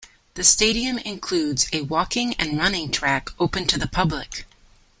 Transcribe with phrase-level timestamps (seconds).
[0.33, 4.47] The stadium includes a walking and running track open to the public.